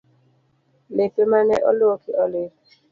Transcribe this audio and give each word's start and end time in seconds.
Lepe 0.95 1.23
mane 1.31 1.55
oluoki 1.69 2.11
olil 2.23 2.51